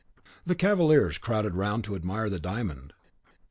[0.47, 2.91] The cavaliers crowded round to admire the diamond.